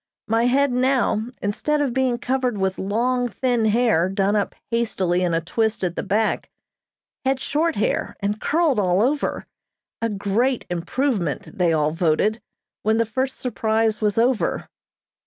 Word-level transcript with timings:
My 0.27 0.45
head 0.45 0.71
now, 0.71 1.27
instead 1.43 1.79
of 1.79 1.93
being 1.93 2.17
covered 2.17 2.57
with 2.57 2.79
long, 2.79 3.27
thin 3.27 3.65
hair, 3.65 4.09
done 4.09 4.35
up 4.35 4.55
hastily 4.71 5.21
in 5.21 5.35
a 5.35 5.41
twist 5.41 5.83
at 5.83 5.95
the 5.95 6.01
back, 6.01 6.49
had 7.23 7.39
short 7.39 7.75
hair 7.75 8.15
and 8.19 8.41
curled 8.41 8.79
all 8.79 9.03
over, 9.03 9.45
a 10.01 10.09
great 10.09 10.65
improvement, 10.71 11.55
they 11.55 11.71
all 11.71 11.91
voted, 11.91 12.41
when 12.81 12.97
the 12.97 13.05
first 13.05 13.37
surprise 13.37 14.01
was 14.01 14.17
over. 14.17 14.67